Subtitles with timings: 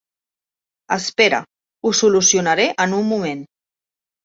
[0.95, 1.41] Espera;
[1.89, 3.47] ho solucionaré en un moment.